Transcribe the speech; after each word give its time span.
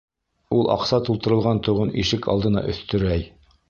Ул 0.59 0.71
аҡса 0.75 0.99
тултырылған 1.09 1.63
тоғон 1.69 1.95
ишек 2.07 2.29
алдына 2.37 2.69
өҫтөрәй. 2.75 3.33